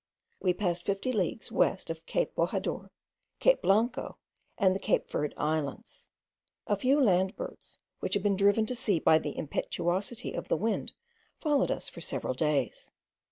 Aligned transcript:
We 0.39 0.55
passed 0.55 0.81
fifty 0.83 1.11
leagues 1.11 1.51
west 1.51 1.91
of 1.91 2.07
Cape 2.07 2.33
Bojador, 2.33 2.89
Cape 3.39 3.61
Blanco, 3.61 4.17
and 4.57 4.73
the 4.73 4.79
Cape 4.79 5.07
Verd 5.11 5.35
islands. 5.37 6.09
A 6.65 6.75
few 6.75 6.99
land 6.99 7.35
birds, 7.35 7.77
which 7.99 8.15
had 8.15 8.23
been 8.23 8.35
driven 8.35 8.65
to 8.65 8.73
sea 8.73 8.97
by 8.97 9.19
the 9.19 9.37
impetuosity 9.37 10.33
of 10.33 10.47
the 10.47 10.57
wind 10.57 10.93
followed 11.39 11.69
us 11.69 11.87
for 11.87 12.01
several 12.01 12.33
days. 12.33 12.89